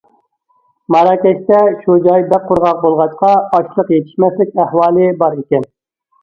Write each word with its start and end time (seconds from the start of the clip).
ماراكەشتە، 0.93 1.59
شۇ 1.83 1.97
جاي 2.07 2.25
بەك 2.31 2.47
قۇرغاق 2.53 2.79
بولغاچقا، 2.87 3.29
ئاشلىق 3.59 3.93
يېتىشمەسلىك 3.97 4.57
ئەھۋالى 4.65 5.13
بار 5.21 5.39
ئىكەن. 5.39 5.71